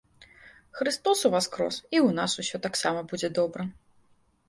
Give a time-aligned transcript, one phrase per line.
[0.79, 3.73] Хрыстос уваскрос, і ў нас усё таксама будзе добра.